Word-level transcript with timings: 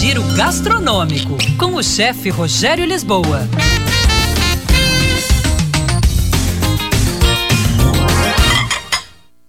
Giro 0.00 0.22
gastronômico 0.34 1.36
com 1.58 1.74
o 1.74 1.82
chefe 1.82 2.30
Rogério 2.30 2.84
Lisboa. 2.86 3.40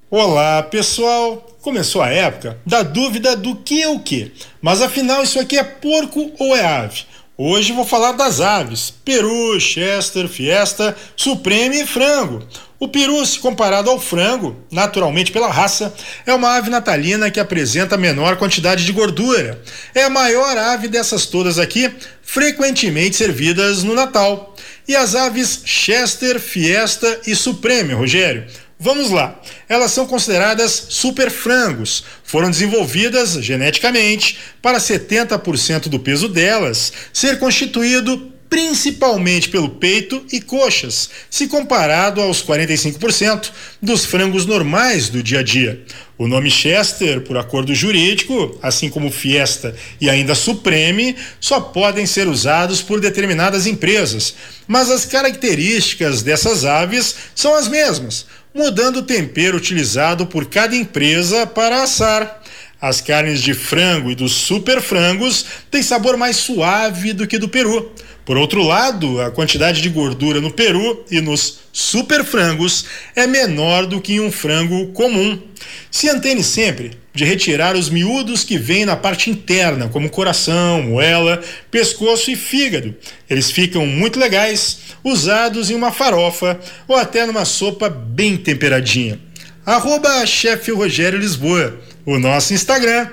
Olá, 0.10 0.62
pessoal! 0.64 1.38
Começou 1.62 2.02
a 2.02 2.10
época 2.10 2.60
da 2.66 2.84
dúvida 2.84 3.38
do 3.38 3.56
que 3.56 3.82
é 3.82 3.88
o 3.88 4.00
que. 4.00 4.34
Mas 4.62 4.82
afinal, 4.82 5.24
isso 5.24 5.40
aqui 5.40 5.58
é 5.58 5.64
porco 5.64 6.30
ou 6.40 6.54
é 6.54 6.66
ave? 6.66 7.06
Hoje 7.40 7.72
vou 7.72 7.86
falar 7.86 8.14
das 8.14 8.42
aves: 8.42 8.92
peru, 9.06 9.60
chester, 9.60 10.28
fiesta, 10.28 10.98
supreme 11.16 11.84
e 11.84 11.86
frango. 11.86 12.42
O 12.80 12.88
peru, 12.88 13.24
se 13.24 13.38
comparado 13.38 13.92
ao 13.92 14.00
frango, 14.00 14.56
naturalmente 14.72 15.32
pela 15.32 15.52
raça, 15.52 15.94
é 16.26 16.34
uma 16.34 16.56
ave 16.56 16.72
natalina 16.72 17.30
que 17.30 17.40
apresenta 17.40 17.96
menor 17.96 18.38
quantidade 18.38 18.84
de 18.84 18.92
gordura. 18.92 19.62
É 19.94 20.04
a 20.04 20.10
maior 20.10 20.58
ave 20.58 20.88
dessas 20.88 21.28
todas 21.28 21.60
aqui, 21.60 21.92
frequentemente 22.24 23.16
servidas 23.16 23.84
no 23.84 23.94
Natal. 23.94 24.56
E 24.88 24.96
as 24.96 25.14
aves 25.14 25.62
chester, 25.64 26.40
fiesta 26.40 27.22
e 27.28 27.36
supreme, 27.36 27.94
Rogério? 27.94 28.48
Vamos 28.80 29.10
lá. 29.10 29.40
Elas 29.68 29.92
são 29.92 30.06
consideradas 30.06 30.88
super 30.90 31.32
frangos. 31.32 32.04
Foram 32.24 32.52
desenvolvidas 32.52 33.32
geneticamente 33.44 34.38
para 34.62 34.78
70% 34.78 35.88
do 35.88 36.00
peso 36.00 36.30
delas 36.30 36.94
ser 37.12 37.40
constituído 37.40 38.34
principalmente 38.50 39.50
pelo 39.50 39.70
peito 39.70 40.26
e 40.32 40.40
coxas, 40.40 41.10
se 41.30 41.48
comparado 41.48 42.22
aos 42.22 42.42
45% 42.42 43.52
dos 43.82 44.06
frangos 44.06 44.46
normais 44.46 45.10
do 45.10 45.22
dia 45.22 45.40
a 45.40 45.44
dia. 45.44 45.84
O 46.18 46.28
nome 46.28 46.50
Chester, 46.50 47.22
por 47.22 47.38
acordo 47.38 47.76
jurídico, 47.76 48.58
assim 48.62 48.90
como 48.90 49.12
Fiesta 49.12 49.76
e 50.02 50.10
ainda 50.10 50.34
Supreme, 50.34 51.16
só 51.40 51.60
podem 51.60 52.06
ser 52.06 52.28
usados 52.28 52.82
por 52.82 53.00
determinadas 53.00 53.68
empresas, 53.68 54.34
mas 54.68 54.90
as 54.90 55.06
características 55.06 56.24
dessas 56.24 56.66
aves 56.66 57.16
são 57.36 57.54
as 57.54 57.68
mesmas, 57.68 58.26
mudando 58.58 58.98
o 58.98 59.04
tempero 59.04 59.56
utilizado 59.58 60.26
por 60.26 60.50
cada 60.50 60.76
empresa 60.76 61.46
para 61.46 61.84
assar. 61.84 62.42
As 62.80 63.02
carnes 63.02 63.42
de 63.42 63.56
frango 63.56 64.12
e 64.12 64.16
dos 64.16 64.34
super 64.34 64.82
frangos 64.82 65.46
têm 65.72 65.82
sabor 65.82 66.16
mais 66.16 66.36
suave 66.36 67.12
do 67.12 67.26
que 67.26 67.40
do 67.40 67.50
peru. 67.50 67.92
Por 68.24 68.38
outro 68.38 68.62
lado, 68.62 69.22
a 69.22 69.32
quantidade 69.32 69.82
de 69.82 69.90
gordura 69.90 70.42
no 70.42 70.52
peru 70.52 71.04
e 71.10 71.22
nos 71.22 71.60
super 71.72 72.24
frangos 72.26 72.86
é 73.16 73.26
menor 73.26 73.86
do 73.86 74.02
que 74.02 74.14
em 74.14 74.20
um 74.20 74.32
frango 74.32 74.88
comum. 74.88 75.42
Se 75.90 76.10
antene 76.10 76.44
sempre 76.44 76.92
de 77.14 77.26
retirar 77.26 77.76
os 77.76 77.90
miúdos 77.90 78.44
que 78.44 78.58
vêm 78.58 78.86
na 78.86 78.96
parte 78.96 79.30
interna, 79.32 79.88
como 79.88 80.10
coração, 80.10 80.84
moela, 80.84 81.42
pescoço 81.72 82.30
e 82.30 82.36
fígado. 82.36 82.94
Eles 83.28 83.50
ficam 83.50 83.88
muito 83.88 84.20
legais, 84.20 84.80
usados 85.04 85.72
em 85.72 85.74
uma 85.74 85.92
farofa 85.92 86.60
ou 86.88 86.96
até 86.96 87.26
numa 87.26 87.46
sopa 87.46 87.90
bem 87.90 88.38
temperadinha. 88.38 89.27
Arroba 89.68 90.26
chefe 90.26 90.72
Rogério 90.72 91.20
Lisboa 91.20 91.78
o 92.06 92.18
nosso 92.18 92.54
Instagram. 92.54 93.06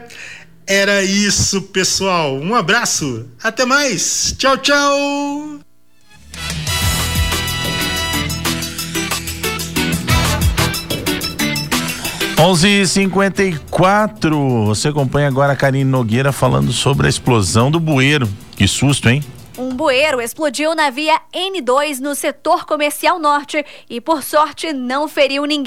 Era 0.64 1.02
isso, 1.02 1.62
pessoal. 1.62 2.36
Um 2.36 2.54
abraço. 2.54 3.28
Até 3.42 3.64
mais. 3.64 4.36
Tchau, 4.38 4.56
tchau. 4.58 5.58
Onze 12.38 12.86
cinquenta 12.86 13.42
e. 13.42 13.58
Você 14.66 14.86
acompanha 14.86 15.26
agora 15.26 15.54
a 15.54 15.56
Karine 15.56 15.82
Nogueira 15.82 16.30
falando 16.30 16.72
sobre 16.72 17.08
a 17.08 17.10
explosão 17.10 17.68
do 17.68 17.80
bueiro. 17.80 18.28
Que 18.54 18.68
susto, 18.68 19.08
hein? 19.08 19.24
Um 19.56 19.68
bueiro 19.68 20.20
explodiu 20.20 20.74
na 20.74 20.90
via 20.90 21.20
N2 21.32 22.00
no 22.00 22.14
setor 22.16 22.66
comercial 22.66 23.20
norte 23.20 23.64
e, 23.88 24.00
por 24.00 24.22
sorte, 24.22 24.72
não 24.72 25.06
feriu 25.06 25.44
ninguém. 25.44 25.62